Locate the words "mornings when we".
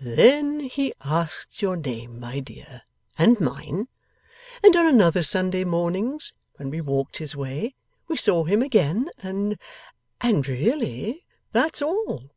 5.62-6.80